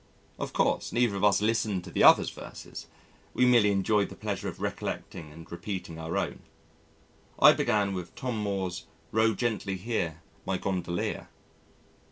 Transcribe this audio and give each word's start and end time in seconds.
Of 0.39 0.51
course 0.51 0.91
neither 0.91 1.15
of 1.15 1.23
us 1.23 1.43
listened 1.43 1.83
to 1.83 1.91
the 1.91 2.03
other's 2.03 2.31
verses. 2.31 2.87
We 3.35 3.45
merely 3.45 3.69
enjoyed 3.69 4.09
the 4.09 4.15
pleasure 4.15 4.47
of 4.49 4.59
recollecting 4.59 5.31
and 5.31 5.45
repeating 5.51 5.99
our 5.99 6.17
own. 6.17 6.39
I 7.37 7.53
began 7.53 7.93
with 7.93 8.15
Tom 8.15 8.35
Moore's 8.41 8.87
"Row 9.11 9.35
gently 9.35 9.75
here, 9.77 10.23
my 10.43 10.57
Gondolier." 10.57 11.29